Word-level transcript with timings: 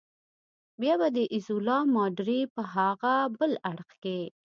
بیا 0.81 0.93
به 0.99 1.07
د 1.17 1.19
ایزولا 1.33 1.77
ماډرې 1.95 2.39
په 2.55 2.61
هاغه 2.73 3.15
بل 3.39 3.51
اړخ 3.71 3.89
کې. 4.03 4.19